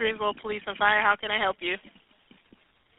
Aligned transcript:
Greensboro 0.00 0.32
Police 0.40 0.62
and 0.66 0.78
Fire. 0.78 1.02
How 1.02 1.14
can 1.14 1.30
I 1.30 1.38
help 1.38 1.56
you? 1.60 1.74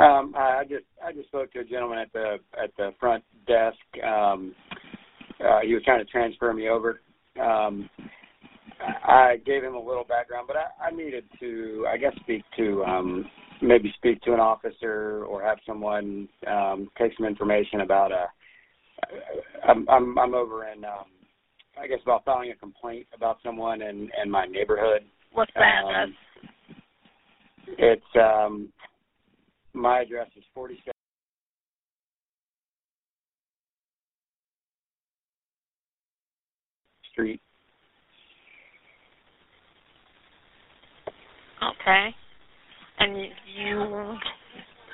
Um, 0.00 0.32
I 0.36 0.62
just 0.62 0.84
I 1.04 1.12
just 1.12 1.26
spoke 1.26 1.52
to 1.52 1.60
a 1.60 1.64
gentleman 1.64 1.98
at 1.98 2.12
the 2.12 2.36
at 2.56 2.70
the 2.78 2.94
front 3.00 3.24
desk. 3.48 3.76
Um, 4.06 4.54
uh, 5.44 5.60
he 5.64 5.74
was 5.74 5.82
trying 5.84 6.04
to 6.04 6.10
transfer 6.10 6.52
me 6.54 6.68
over. 6.68 7.00
Um, 7.42 7.90
I 8.80 9.38
gave 9.44 9.64
him 9.64 9.74
a 9.74 9.80
little 9.80 10.04
background, 10.04 10.46
but 10.46 10.56
I, 10.56 10.86
I 10.86 10.90
needed 10.92 11.24
to, 11.40 11.84
I 11.92 11.96
guess, 11.96 12.12
speak 12.20 12.44
to 12.58 12.84
um, 12.84 13.24
maybe 13.60 13.92
speak 13.96 14.20
to 14.22 14.34
an 14.34 14.40
officer 14.40 15.24
or 15.24 15.42
have 15.42 15.58
someone 15.66 16.28
um, 16.46 16.88
take 16.96 17.10
some 17.16 17.26
information 17.26 17.80
about 17.80 18.12
a. 18.12 18.26
I'm 19.68 19.88
I'm, 19.88 20.16
I'm 20.16 20.34
over 20.34 20.68
in, 20.68 20.84
um, 20.84 21.06
I 21.76 21.88
guess, 21.88 21.98
about 22.04 22.24
filing 22.24 22.52
a 22.52 22.54
complaint 22.54 23.08
about 23.12 23.38
someone 23.42 23.82
in 23.82 24.10
in 24.22 24.30
my 24.30 24.46
neighborhood. 24.46 25.02
What's 25.32 25.50
address? 25.56 26.04
Um, 26.04 26.14
it's 27.84 28.02
um, 28.16 28.72
my 29.74 30.00
address 30.00 30.28
is 30.36 30.44
47. 30.54 30.92
Street. 37.12 37.40
Okay. 41.62 42.08
And 42.98 43.16
you, 43.56 43.78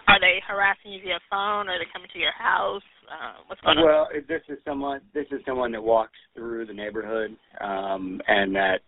are 0.08 0.20
they 0.20 0.41
harassing 0.46 0.92
you 0.92 1.00
via 1.02 1.18
phone? 1.30 1.68
Are 1.68 1.78
they 1.78 1.86
coming 1.92 2.08
to 2.12 2.18
your 2.18 2.32
house? 2.32 2.82
Uh, 3.10 3.42
what's 3.46 3.60
going 3.62 3.78
on? 3.78 3.84
well, 3.84 4.08
this 4.28 4.42
is 4.48 4.58
someone. 4.64 5.00
This 5.14 5.27
is 5.30 5.41
someone 5.46 5.72
that 5.72 5.82
walks 5.82 6.18
through 6.34 6.66
the 6.66 6.72
neighborhood 6.72 7.36
um, 7.60 8.20
and 8.27 8.54
that 8.54 8.80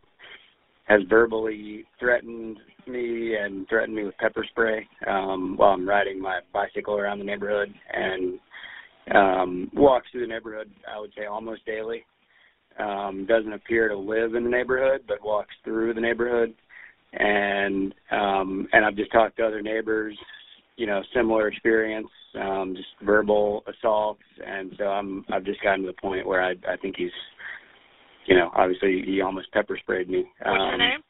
has 0.84 1.00
verbally 1.08 1.84
threatened 1.98 2.58
me 2.86 3.36
and 3.36 3.68
threatened 3.68 3.94
me 3.94 4.04
with 4.04 4.16
pepper 4.18 4.44
spray 4.50 4.86
um, 5.06 5.56
while 5.56 5.70
I'm 5.70 5.88
riding 5.88 6.20
my 6.20 6.40
bicycle 6.52 6.98
around 6.98 7.18
the 7.18 7.24
neighborhood 7.24 7.72
and 7.92 8.38
um, 9.14 9.70
walks 9.74 10.08
through 10.10 10.22
the 10.22 10.32
neighborhood. 10.32 10.70
I 10.92 10.98
would 10.98 11.12
say 11.16 11.26
almost 11.26 11.64
daily. 11.66 12.04
Um, 12.78 13.26
doesn't 13.28 13.52
appear 13.52 13.88
to 13.88 13.96
live 13.96 14.34
in 14.34 14.44
the 14.44 14.50
neighborhood, 14.50 15.02
but 15.06 15.22
walks 15.22 15.54
through 15.62 15.92
the 15.94 16.00
neighborhood. 16.00 16.54
And 17.12 17.94
um, 18.10 18.66
and 18.72 18.84
I've 18.84 18.96
just 18.96 19.12
talked 19.12 19.36
to 19.36 19.46
other 19.46 19.60
neighbors, 19.60 20.16
you 20.76 20.86
know, 20.86 21.02
similar 21.14 21.48
experience, 21.48 22.08
um, 22.40 22.74
just 22.74 22.88
verbal 23.04 23.62
assaults, 23.66 24.22
and 24.44 24.72
so 24.78 24.84
I'm 24.84 25.22
I've 25.30 25.44
just 25.44 25.62
gotten 25.62 25.82
to 25.82 25.88
the 25.88 26.00
point 26.00 26.26
where 26.26 26.42
I 26.42 26.52
I 26.66 26.76
think 26.80 26.96
he's, 26.96 27.10
you 28.26 28.36
know, 28.36 28.50
obviously 28.54 29.02
he 29.04 29.20
almost 29.20 29.52
pepper 29.52 29.76
sprayed 29.80 30.08
me. 30.08 30.24
What's 30.44 30.60
um, 30.60 30.68
your 30.68 30.78
name? 30.78 31.00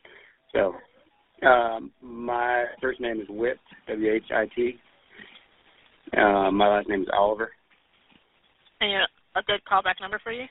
So, 0.52 1.46
um, 1.46 1.90
my 2.02 2.64
first 2.80 3.00
name 3.00 3.20
is 3.20 3.26
Whit, 3.28 3.58
W 3.88 4.12
H 4.12 4.24
I 4.34 4.46
T. 4.54 4.78
Uh, 6.16 6.50
my 6.50 6.68
last 6.68 6.88
name 6.88 7.02
is 7.02 7.08
Oliver. 7.16 7.50
And 8.80 8.90
you 8.90 8.98
a 9.36 9.42
good 9.44 9.60
callback 9.70 10.00
number 10.00 10.20
for 10.22 10.32
you? 10.32 10.44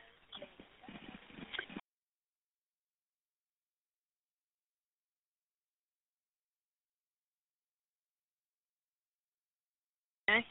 Okay. 10.30 10.46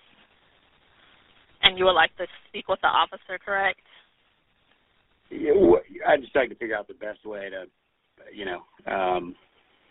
And 1.63 1.79
you 1.79 1.85
would 1.85 1.93
like 1.93 2.17
to 2.17 2.27
speak 2.49 2.69
with 2.69 2.81
the 2.83 2.89
officer, 2.89 3.39
correct? 3.45 3.81
I'd 5.31 6.21
just 6.21 6.35
like 6.35 6.49
to 6.49 6.55
figure 6.57 6.77
out 6.77 6.89
the 6.89 6.95
best 6.95 7.25
way 7.25 7.51
to, 7.51 7.65
you 8.35 8.45
know, 8.45 8.63
um, 8.91 9.35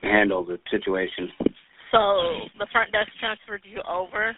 handle 0.02 0.44
the 0.44 0.60
situation. 0.72 1.30
So 1.92 2.48
the 2.60 2.68
front 2.72 2.92
desk 2.92 3.10
transferred 3.20 3.64
you 3.64 3.82
over 3.88 4.36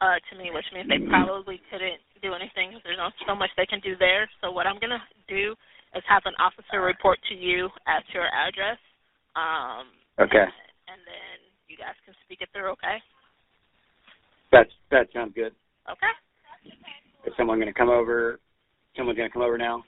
uh, 0.00 0.18
to 0.30 0.38
me, 0.38 0.50
which 0.52 0.66
means 0.74 0.88
they 0.88 0.98
probably 1.08 1.60
couldn't 1.70 2.00
do 2.22 2.34
anything 2.34 2.70
because 2.70 2.82
there's 2.84 2.98
not 2.98 3.12
so 3.26 3.34
much 3.34 3.50
they 3.56 3.66
can 3.66 3.80
do 3.80 3.96
there. 3.98 4.28
So 4.40 4.50
what 4.50 4.66
I'm 4.66 4.78
gonna 4.78 5.02
do 5.28 5.54
is 5.94 6.02
have 6.08 6.22
an 6.26 6.34
officer 6.38 6.82
report 6.82 7.18
to 7.28 7.34
you 7.34 7.68
at 7.86 8.04
your 8.12 8.26
address. 8.26 8.78
Um, 9.36 9.88
Okay, 10.20 10.44
and 10.44 11.00
then 11.08 11.36
you 11.68 11.76
guys 11.76 11.96
can 12.04 12.14
speak 12.24 12.42
it 12.42 12.48
through. 12.52 12.68
Okay. 12.76 13.00
that's 14.52 14.70
that 14.90 15.08
sounds 15.12 15.32
good. 15.34 15.52
Okay. 15.90 16.12
Is 17.26 17.32
someone 17.36 17.58
going 17.58 17.72
to 17.72 17.78
come 17.78 17.88
over? 17.88 18.40
Someone's 18.96 19.16
going 19.16 19.28
to 19.28 19.32
come 19.32 19.42
over 19.42 19.56
now. 19.56 19.84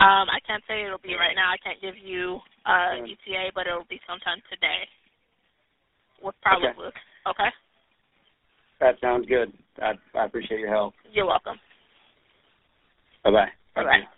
Um, 0.00 0.28
I 0.28 0.38
can't 0.46 0.62
say 0.68 0.84
it'll 0.84 0.98
be 0.98 1.14
right 1.14 1.36
now. 1.36 1.50
I 1.50 1.56
can't 1.58 1.80
give 1.80 1.96
you 1.96 2.40
uh, 2.66 2.96
Okay. 3.02 3.16
ETA, 3.26 3.52
but 3.54 3.66
it'll 3.66 3.84
be 3.88 4.00
sometime 4.08 4.42
today. 4.50 4.88
With 6.22 6.34
probably. 6.42 6.90
okay. 7.26 7.50
That 8.80 8.96
sounds 9.00 9.26
good. 9.26 9.52
I 9.80 9.92
I 10.14 10.24
appreciate 10.24 10.60
your 10.60 10.70
help. 10.70 10.94
You're 11.12 11.26
welcome. 11.26 11.58
Bye 13.22 13.30
bye. 13.30 13.48
Bye 13.74 13.84
bye. 13.84 14.08